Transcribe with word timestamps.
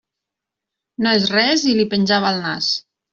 No 1.05 1.11
és 1.17 1.27
res, 1.33 1.65
i 1.73 1.75
li 1.81 1.85
penjava 1.91 2.33
el 2.37 2.41
nas. 2.47 2.71